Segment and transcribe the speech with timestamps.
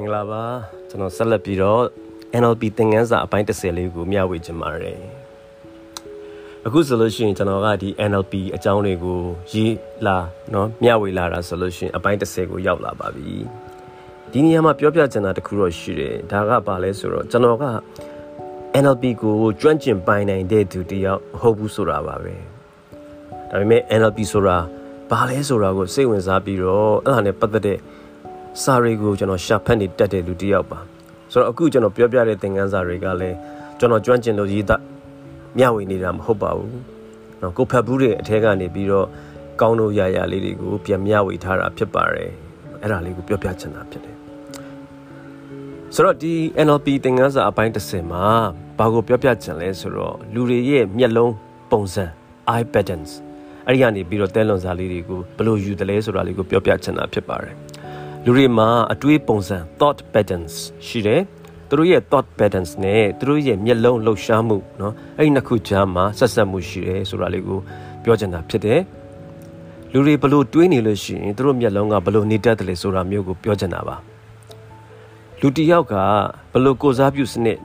[0.02, 0.42] ်္ဂလာပါ
[0.88, 1.82] ကျွန်တော်ဆက်လက်ပြီးတော့
[2.40, 5.00] NLP သင်ခန်းစာအပိုင်း30လေးကိုမျှဝေချင်ပါတယ်
[6.66, 9.20] အခုဆိုလို့ရှိရင်ကျွန်တော်ကဒီ NLP အကြောင်းတွေကို
[9.52, 9.76] ရေး
[10.06, 10.18] လာ
[10.52, 13.34] เนาะမျှဝေလာတာဆိုလို့ရှိရင်အပိုင်း30ကိုရောက်လာပါပြီ
[14.32, 17.64] ဒီနေရာမှာပြောပြချင်တာတခုတော့ရှိတယ်ဒါကဘာလဲဆိုတော့ကျွန်တော်က
[18.82, 22.34] NLP ကိုကျွမ်းကျင်ပိုင်နိုင်တဲ့သူတယောက်မဟုတ်ဘူးဆိုတာပါပဲ
[23.50, 24.58] ဒါပေမဲ့ NLP ဆိုတာ
[25.10, 27.78] ဘာလဲဆိုတာကိုစိတ်ဝင်စားပြီးတော့အဲ့ဒါနဲ့ပတ်သက်တဲ့
[28.63, 30.79] စာတွေကိုကျွန်တော်ရှာဖတ်နေတတ်တဲ့လူတစ်ယောက်ပါ
[31.31, 33.37] ဆိုတော့အခုကျွန်တော်ပြောပြတဲ့သင်ခန်းစာတွေကလည်း
[33.79, 34.81] ကျွန်တော်ကျွမ်းကျင်လို့ရေးသား
[35.57, 36.75] မျှဝေနေတာမဟုတ်ပါဘူး။
[37.41, 39.07] နော်ကိုဖတ်ဘူးတဲ့အထက်ကနေပြီးတော့
[39.61, 42.31] ကောင်းလို့ရရလေးတွေကိုပြန်မျှဝေထားတာဖြစ်ပါတယ်။
[42.81, 44.15] အဲ့ဒါလေးကိုပြောပြချင်တာဖြစ်တယ်။
[45.95, 46.33] ဆိုတော့ဒီ
[46.65, 48.25] NLP သင်ခန်းစာအပိုင်း30မှာ
[48.79, 51.33] ဘာကိုပြောပြချင်လဲဆိုတော့လူတွေရဲ့မျက်လုံး
[51.71, 52.05] ပုံစံ
[52.53, 53.11] eye patterns
[53.67, 57.55] အဲ့ဒီကနေပြီးတော့တဲလွန်စာလေးတွေကိုဘယ်လိုယူတယ်လဲဆိုတာလေးကိုပြောပြချင်တာဖြစ်ပါတယ်။
[58.24, 60.54] လူတွေမှာအတွေးပုံစံ thought patterns
[60.86, 61.22] ရှိတယ်
[61.68, 67.58] သူတို့ရဲ့ thought patterns နဲ့သူတို့ရဲ့မျက်လုံးလှုပ်ရှားမှုเนาะအဲ့ဒီနှစ်ခုကြားမှာဆက်ဆက်မှုရှိတယ်ဆိုတာလေးကို
[68.04, 68.80] ပြောချင်တာဖြစ်တယ်
[69.92, 73.96] လူတွေဘလို့တွေးနေလို့ရှိရင်သူတို့မျက်လုံးကဘလို့နေတတ်တယ်လဲဆိုတာမျိုးကိုပြောချင်တာပါ
[75.40, 75.94] လူတစ်ယောက်က
[76.52, 77.58] ဘလို့ကိုစားပြုစနစ်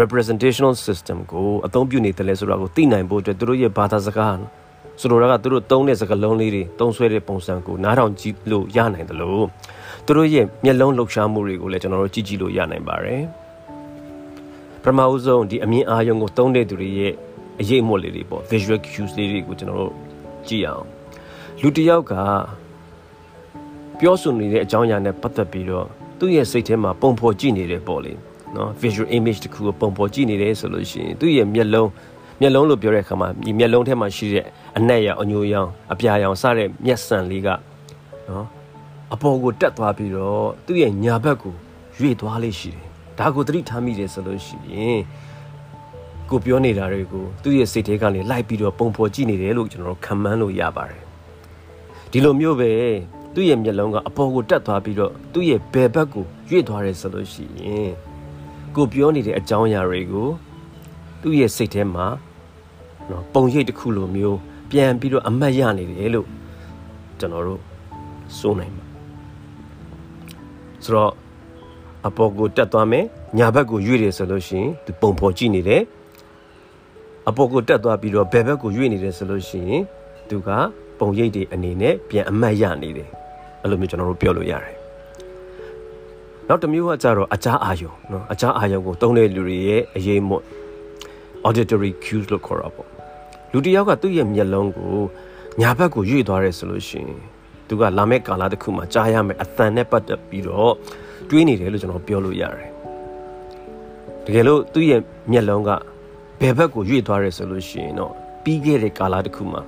[0.00, 4.38] representational system ကိုအသုံးပြုနေတယ်လဲဆိုတာကိုသိနိုင်ဖို့အတွက်သူတို့ရဲ့ဘာသာစကား
[5.00, 9.44] ဆိုလိုတာကသူတို့သုံးတဲ့စကားလုံးလေးတွေသုံးဆွဲတဲ့ပုံစံကိုနားထောင်ကြည့်လို့ရနိုင်တယ်လို့
[10.05, 13.23] သူတို့ရဲ့မျက်လုံးလှုပ်ရှားမှုတွေကိုလည်းကျွန်တော်တို့ကြည့်ကြည့်လို့ရနိုင်ပါတယ်
[14.81, 17.13] ပထမဦးဆုံးဒီအမြင်အာရုံကိုသုံးတဲ့သူတွေရဲ့
[17.61, 19.93] အရေးအမွတ်လေးတွေပေါ့ visual cues လေးတွေကိုကျွန်တော်တို့
[20.47, 20.85] ကြည့်အောင်
[21.61, 22.13] လူတစ်ယောက်က
[23.99, 25.87] ပြောဆိုနေတဲ့အကြောင်းအရာနဲ့ပတ်သက်ပြီးတော့
[26.19, 28.13] သူ့ရဲ့စိတ်ထဲမှာပုံဖော်ကြည့်နေတယ်ပေါ့လေ
[28.55, 31.89] နော် visual image တခုကိုပုံဖော်ကြည့်နေတယ်ဆိုလို့ရှိရင်သူ့ရဲ့မျက်လုံး
[32.41, 34.45] မျက်လုံးလို့ပြောတဲ့အခါမှာဒီမျက်လုံးထဲမှာရှိတဲ့
[34.77, 37.47] အနက်ရောင်အညိုရောင်အပြာရောင်စတဲ့မျက်စံလေးက
[38.29, 38.45] နော်
[39.13, 41.55] အပေါ်ကိုတက်သွားပြီးတော့သူ့ရဲ့ညာဘက်ကို
[41.97, 42.87] ရွေ့သွားလေးရှိတယ်
[43.19, 45.01] ဒါကိုသတိထားမိတယ်ဆိုလို့ရှိရင်
[46.29, 51.03] ကိုပြောနေတာတွေကိုသူ့ရဲ့စိတ်ထဲကနေလိုက်ပြီးတော့ပုံဖော်ကြည့်နေတယ်လို့ကျွန်တော်တို့ခံမှန်းလို့ရပါတယ်
[52.11, 52.71] ဒီလိုမျိုးပဲ
[53.33, 57.91] သူ့ရဲ့မျက်လုံးကအပေါ်ကိုတက်သွားပြီးတော့သူ့ရဲ့ဘယ်ဘက်ကိုရွေ့သွားတယ်ဆိုလို့ရှိရင်
[58.75, 60.29] ကိုပြောနေတဲ့အကြောင်းအရာတွေကို
[61.21, 62.05] သူ့ရဲ့စိတ်ထဲမှာ
[63.09, 64.39] နော်ပုံရိပ်တစ်ခုလိုမျိုး
[64.71, 66.27] ပြန်ပြီးတော့အမတ်ရနေတယ်လို့
[67.19, 67.61] ကျွန်တော်တို့
[68.37, 68.82] စိုးနိုင်ပါ
[70.84, 71.12] ဆိုတော့
[72.06, 73.04] အပေါ်ကိုတက်သွားမယ်
[73.38, 75.82] ညာဘက်ကိုရွေ့တယ်ဆိုလို့ရှိရင်သူပုံဖော်ကြည့်နေတယ်
[77.28, 79.82] အပေါ်ကိုတက်သွားပြီးတော့ဘယ်ဘက်ကိုရွေ့နေတယ်ဆိုလို့ရှိရင်
[80.28, 80.48] သူက
[80.98, 83.08] ပုံရိပ်တွေအနေနဲ့ပြန်အမတ်ရနေတယ်
[83.62, 84.76] အဲ့လိုမျိုးကျွန်တော်တို့ပြောလို့ရတယ်
[86.48, 90.44] နောက်တစ်မျိုးကကြတော့အချားအာယုံเนาะအချားအာယုံကိုတုံးတဲ့လူတွေရဲ့အရေးမွတ်
[91.46, 92.88] auditory cues လို့ခေါ်တာပေါ့
[93.52, 94.96] လူတစ်ယောက်ကသူ့ရဲ့မျက်လုံးကို
[95.60, 97.20] ညာဘက်ကိုရွေ့သွားတယ်ဆိုလို့ရှိရင်
[97.73, 100.73] သူကလာမဲ့ကာလတစ်ခုမှာကြားရမယ်အသံနဲ့ပတ်သက်ပြီးတော့
[101.29, 102.69] တွေးနေတယ်လို့ကျွန်တော်ပြောလို့ရတယ်
[104.25, 105.01] တကယ်လို့သူ့ရဲ့
[105.31, 105.69] မျက်လုံးက
[106.41, 108.13] ဘယ်ဘက်ကိုရွေ့သွားတယ်ဆိုလို့ရှိရင်တော့
[108.43, 109.61] ပြီးခဲ့တဲ့ကာလတစ်ခုမှာ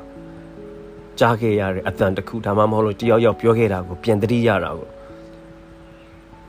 [1.19, 4.89] ကြားခဲ့ရတဲ့အသံတစ်ခုဒါမှမဟုတ်လို့တယောက်ယောက်ပြောခဲ့တာကိုပြန်သတိရတာကို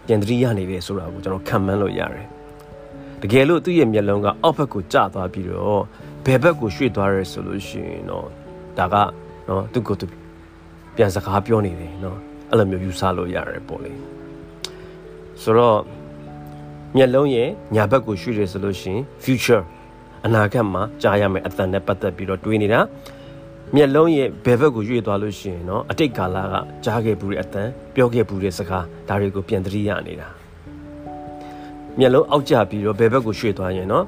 [0.07, 2.27] ပြန်သတိရနေတယ်ဆိုတာကိုကျွန်တော်ခံမှန်းလို့ရတယ်
[3.23, 5.83] တကယ်လို့သူ့ရဲ့မျက်လုံးကအောက်ဘက်ကိုကျသွားပြီးတော့
[6.25, 8.27] ဘယ်ဘက်ကိုရွှေ့သွားရဲဆိုလို့ရှိရင်တော့
[8.79, 8.95] ဒါက
[9.49, 10.07] နော်သူကသူ
[10.96, 12.20] ပြန်စကားပြောနေတယ်နော်
[12.50, 13.92] အဲ့လိုမျိုးယူဆလို့ရတယ်ပေါ့လေ
[15.42, 15.80] ဆိုတော့
[16.98, 19.64] မျက်လုံးရဲ့ညာဘက်ကိုရွှေ့ရဲဆိုလို့ရှိရင် future
[20.26, 22.80] အနာဂတ်မှာကြားရမယ်အတန်နဲ့ပတ်သက်ပြီးတော့တွေးနေတာ
[23.76, 30.30] မျက်လုံးရဲ့ဘယ်ဘက်ကိုရွေ့သွားလို့ရှိရင်เนาะအတိတ်ကာလကကြားခဲ့ဘူးတဲ့အတန်ပြောခဲ့ဘူးတဲ့စကားဒါတွေကိုပြန်သတိရနေတာ
[32.00, 34.04] မျက်လုံးအောက်ကျပြီးတော့ဘယ်ဘက်ကိုရွှေ့သွားရင်เนาะ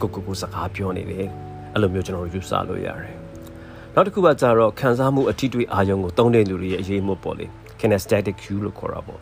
[0.00, 1.26] ကိုကိုကိုစကားပြောနေတယ်
[1.72, 3.21] အဲ့လိုမျိုးကျွန်တော်တို့ယူဆလို့ရတယ်
[3.95, 7.45] နောက်တစ်ခုကကြတော့ခံစားမှုအထီးတွေးအာရုံကိုတုံးတဲ့လူတွေရဲ့အရေးမှုပေါ့လေ
[7.79, 9.19] kinesthetic cue လို့ခေါ်တာပေါ့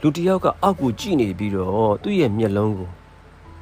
[0.00, 2.88] လူတစ်ယောက်ကအောက်ကိုကြည့်နေပြီးတော့သူ့ရဲ့မျက်လုံးကို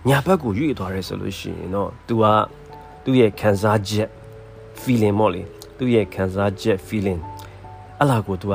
[0.08, 2.24] ညာဘက်ကိုရွေ့သွားရဲဆိုလို့ရှိရင်တော့ तू က
[3.04, 4.08] သူ့ရဲ့ခံစားချက်
[4.82, 5.42] feeling ပေါ့လေ
[5.78, 7.20] သူ့ရဲ့ခံစားချက် feeling
[8.00, 8.54] အလားကို तू က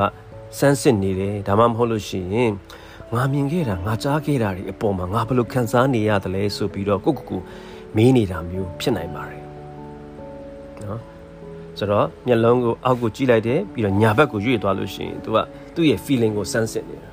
[0.58, 2.52] စမ်းစစ်နေတယ်ဒါမှမဟုတ်လို့ရှိရင်
[3.14, 7.42] ငါမြင်ခဲ့တာငါကြားခဲ့တာတွေအပေါ်မှာငါဘယ်လိုခံစားနေရတယ်လဲဆိုပြီးတော့ကိုကိုကို
[7.96, 9.43] မေးနေတာမျိုးဖြစ်နိုင်ပါတယ်နော်
[11.78, 15.38] ဆိုတော့မျက်လုံးကိုအောက်ကိုကြည့်လိုက်တယ်ပြီးတော့ညာဘက်ကိုရွေ့သွားလို့ရှိရင် तू က
[15.76, 17.10] သူ့ရဲ့ feeling ကိုစမ်းစစ်နေတာ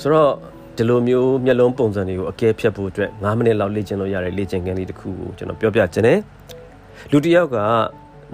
[0.00, 0.32] ဆိုတော့
[0.76, 6.18] ဒီလိုမျိုးမျက်လုံးပုံစံတွေကိုအကဲဖြတ်ဖို့အတွက်9မိနစ်လောက်လေ့ကျင့်လို့ရတဲ့လေ့ကျင့်ခန်းလေးတစ်ခုကိုကျွန်တော်ပြောပြခြင်းတယ်
[7.10, 7.56] လူတစ်ယောက်က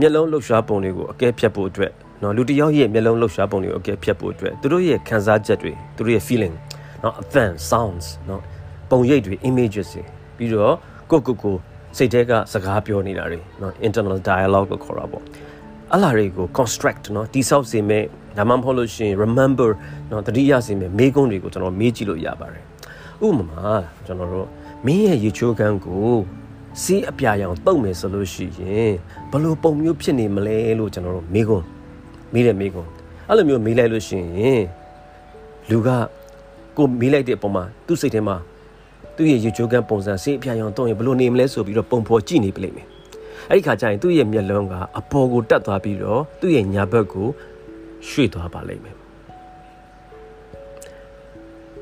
[0.01, 1.93] မျက်လုံးလှုပ်ရှားပုံတွေကိုအကဲဖြတ်ဖို့အတွက်
[2.23, 6.55] နော်လူတစ်ယောက်ရဲ့မျက်လုံးလှုပ်ရှားပုံတွေကိုအကဲဖြတ်ဖို့အတွက်သူတို့ရဲ့ခံစားချက်တွေသူတို့ရဲ့ feeling
[7.03, 8.43] နော်အသံ sounds နော်
[8.91, 10.03] ပုံရိပ်တွေ images တွေ
[10.37, 10.75] ပြီးတော့
[11.11, 11.57] ကိုကိုကို
[11.98, 15.24] စိတ်ထဲကစကားပြောနေတာတွေနော် internal dialogue ကိုခေါ်တာပေါ့
[15.94, 18.04] အလားတွေကို construct နော်တိဆောက်စေမဲ့
[18.38, 19.70] ဒါမှမဟုတ်လို့ရှိရင် remember
[20.10, 22.64] เนาะတတိယစီမယ်မေးခွန်းတွေကိုကျွန်တော်မေးကြည့်လို့ရပါတယ်
[23.26, 23.64] ဥပမာ
[24.06, 24.48] ကျွန်တော်တို့
[24.86, 26.14] မင်းရဲ့ရေချိုးကန်းကို
[26.82, 28.94] စီးအပြာရောင်တုံမယ်ဆိုလို့ရှိရင်
[29.32, 31.66] ဘလို့ပုံမျိုးဖြစ်နေမလဲလို့ကျွန်တော်တို့မေးခွန်း
[32.34, 32.90] မေးတယ်မေးခွန်း
[33.28, 34.64] အဲ့လိုမျိုးမေးလိုက်လို့ရှိရင်
[35.70, 35.90] လူက
[36.78, 38.36] ကိုမေးလိုက်တဲ့အပေါ်မှာသူ့စိတ်ထဲမှာ
[39.17, 42.87] သူ့ရဲ့ရေချိုးကန်းပုံစံစီးအပြာရောင်တုံရင်ဘလို့နေမလဲဆိုပြီးတော့ပုံဖော်ကြည့်နေပြလိမ့်မယ်
[43.51, 47.29] အဲ့ဒီခါကျရင်သူ့ရဲ့မျက်လုံးကအပေါ်ကိုတက်သွားပြီးတော့သူ့ရဲ့ညာဘက်ကို
[48.09, 48.97] ရွှေ့သွားပါလိမ့်မယ်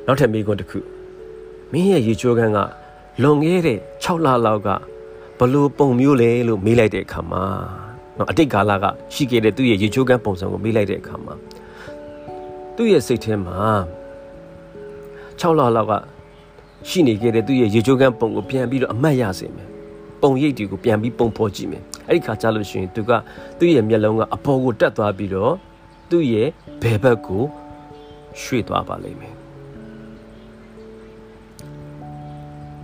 [0.07, 0.79] နောက်ထပ်မိကွန်းတစ်ခု
[1.73, 2.59] မင်းရဲ့ရေချိုးခန်းက
[3.23, 4.69] လွန်ခဲ့တဲ့6လလောက်က
[5.39, 7.45] ဘလို့ပုံမျိုးလဲလို့မေးလိုက်တဲ့အခါမှာ
[8.17, 11.35] နော်အတိတ်ကာလကရှိခဲ့တဲ့သူ့ရဲ့ရေချိုးခန်းပုံစံကိုမေးလိုက်တဲ့အခါမှာ
[12.77, 13.59] သူ့ရဲ့စိတ်ထဲမှာ
[15.41, 15.93] 6လလောက်က
[16.89, 19.69] ရှိနေခဲ့တဲ့သူ့ရဲ့ရေချိုးခန်းပုံကိုပြန်ပြီးတော့အမှတ်ရစေမယ်
[20.23, 23.11] ပုံရိပ်တွေကိုပြန်ပြီးပုံဖော်ကြည့်မယ်အဲ့ဒီခါကျလို့ရှိရင်သူက
[23.59, 25.53] သူ့ရဲ့မျက်လုံးကအပေါ်ကိုတက်သွားပြီးတော့
[26.11, 26.49] သူ့ရဲ့
[26.83, 27.43] ဘယ်ဘက်ကို
[28.41, 29.35] ရွှေ့သွားပါလိမ့်မယ်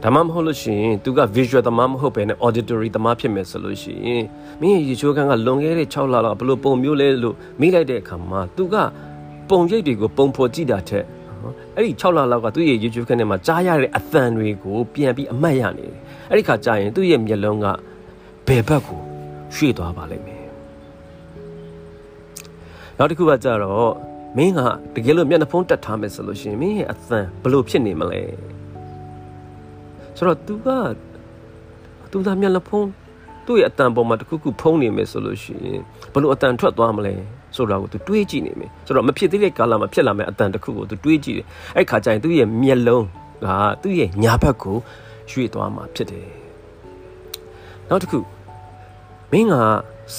[0.02, 4.24] ဒါမှမဟုတ်လို့ရှိရင်သူက visual သမားမဟုတ်ဘဲနဲ့ auditory သမားဖြစ်မယ်ဆိုလို့ရှိရင်
[4.60, 8.76] မင်းရဲ့ရေချိုးခန်းကလွန်ခဲ့တဲ့6လလောက်ဘလို့ပုံမျိုးလဲလို့မိလိုက်တဲ့အခါမှာသူက
[9.48, 11.04] ပုံရိပ်တွေကိုပုံဖော်ကြည့်တာထက်
[11.76, 15.96] အဲ့ဒီ6လလောက်ကသူ့ရဲ့ YouTube ခန်းထဲမှာကြားရတဲ့အသံတွေကိုပြန်ပြီးအမှတ်ရနေတယ်။
[16.30, 17.66] အဲ့ဒီခါကျရင်သူ့ရဲ့မျက်လုံးက
[18.46, 19.00] ဘယ်ဘက်ကို
[19.54, 20.44] ရွှေ့သွားပါလိမ့်မယ်။
[22.98, 23.90] နောက်တစ်ခုကကြတော့
[24.36, 24.60] မင်းက
[24.94, 28.22] တကယ်လို့မျက်နှာဖုံးတက်ထားမယ်ဆိုလို့ရှိရင်မင်းရဲ့အသံဘလို့ဖြစ်နေမလဲ။
[30.16, 30.68] ဆိုတော့ तू က
[32.10, 32.88] तू သားမျက်နှာဖုံး
[33.46, 35.80] သူ့ရဲ့အတန်ပေါ်မှာတခုခုဖုံးနေမယ်ဆိုလို့ရှိရင်
[36.12, 37.14] ဘလို့အတန်ထွက်သွားမလဲ။
[37.57, 41.45] ဆိုတာကိုသူတွေးကြည့်နေမယ်ဆိုတော့မဖြစ်သေးတဲ့ကာလမှာဖြစ်လာမယ့်အတန်တစ်ခုကိုသူတွေးကြည့်တယ်
[41.77, 43.05] အဲ့ခါကျရင်သူ့ရဲ့မျက်လုံး
[43.45, 43.47] က
[43.81, 44.77] သူ့ရဲ့ညာဘက်ကို
[45.31, 46.27] ရွှေ့သွားမှာဖြစ်တယ်
[47.89, 48.19] နောက်တစ်ခု
[49.31, 49.55] မင်းက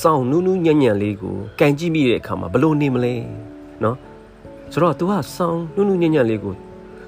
[0.01, 3.15] စောင်းနူးနူးညံ့ညံ့လေးကိုကန်ကြည့်မိတဲ့အခါမှာဘလို့နေမလဲ
[3.83, 3.97] နော်
[4.73, 6.55] ဆိုတော့ तू ကစောင်းနူးနူးညံ့ညံ့လေးကို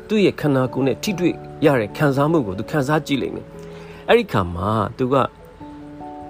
[0.09, 1.35] သူ့ရဲ့ခန္ဓာကိုယ်နဲ့ထိတွေ့
[1.65, 3.47] ရတဲ့ခံစားမှုကို तू ခံစားကြည့်လိမ့်မယ်
[4.09, 5.15] အဲ့ဒီခါမှာ तू က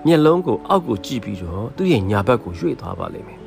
[0.07, 3.40] မျက်လုံးကိုအောက်ကိုကြည့်ပြီးတော့သူ့ရဲ့ညာဘက်ကိုရွှေ့သွားပါလိမ့်မယ်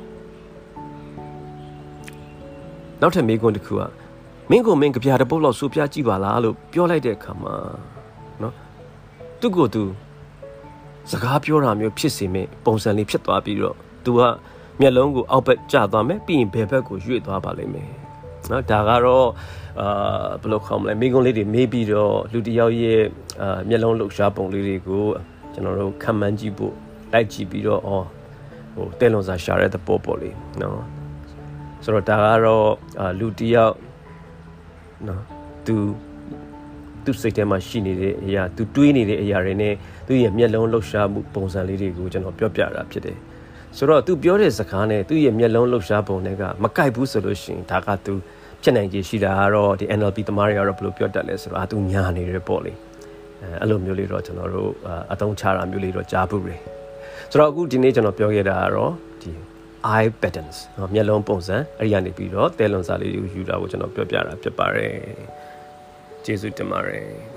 [3.01, 3.81] နောက်ထပ်မေးခွန်းတစ်ခုက
[4.49, 7.53] မင်းကိုမင်းကြပြတဲ့ပုတ်လောက်စူပြကြည့်ပါလားလို့ပြောလိုက်တဲ့အခါမှာ
[8.41, 8.53] နော်
[9.39, 9.83] သူ့ကိုသူ
[11.11, 13.75] စကားပြောတာမျိုးဖြစ်စေမဲ့ပုံစံလေးဖြစ်သွားပြီးတော့
[14.05, 14.21] तू က
[14.79, 17.89] မျက်လုံးကိုအောက်ဘက်ကျသွားမယ်ပြီးရင်ဘယ်ဘက်ကိုရွေ့သွားပါလိမ့်မယ်
[18.51, 19.27] နော်ဒါကတော့
[19.81, 23.01] အာဘယ်လိုခေါ်မလဲမိကုံးလေးတွေမေးပြီးတော့လူတယောက်ရဲ့
[23.41, 25.03] အာမျက်လုံးလှုပ်ရှားပုံလေးတွေကို
[25.53, 26.73] ကျွန်တော်တို့ခံမှန်းကြည့်ဖို့
[27.13, 28.05] လိုက်ကြည့်ပြီးတော့အော်
[28.75, 30.29] ဟိုတဲလွန်စာရှာတဲ့သဘောပေါ့လေ
[30.61, 30.94] နော်
[31.85, 32.71] ဆိုတော့ဒါကတော့
[33.19, 33.75] လူတယောက်
[35.07, 35.21] နော်
[35.65, 35.75] သူ
[37.05, 39.73] သူစိတ်ထဲမှာရှိနေတဲ့အရာသူတွေးနေတဲ့အရာတွေနဲ့
[40.07, 43.17] သူရဲ့မျက်လုံးလှုပ်ရှားမှုပုံစံလေးတွေကိုကျွန်တော်ပြောပြတာဖြစ်တယ်
[43.77, 48.13] ဆိုတော့သူပြောတဲ့စကားနဲ့သူရဲ့မျက်လုံးလှုပ်ရှားပုံတွေကမကိုက်ဘူးဆိုလို့ရှိရင်ဒါကသူ
[48.61, 52.73] ဖြစ်နိုင်ခြေရှိတာကတော့ဒီ NLP သမားတွေကတော့ဘယ်လိုပြောတတ်လဲဆိုတော့အာသူညာနေတယ်ပေါ့လေ
[53.41, 54.69] အဲအဲ့လိုမျိုးလေးတော့ကျွန်တော်တို့
[55.11, 56.59] အတုံးချတာမျိုးလေးတော့ကြားဘူးတယ်
[57.31, 58.91] ဆိုတော့အခုဒီနေ့ကျွန်တော်ပြောခဲ့တာကတော့
[59.21, 59.31] ဒီ
[59.94, 64.94] eye patterns เนาะမျက်လုံးပုံစံအဲ့ဒီကနေပြီးတော့တဲလွန်စာလေးကိုယူတာကိုကျွန်တော်ပြောပြတာဖြစ်ပါတယ်
[66.24, 67.33] ကျေးဇူးတင်ပါတယ်